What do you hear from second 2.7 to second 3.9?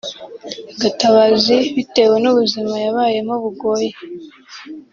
yabayemo bugoye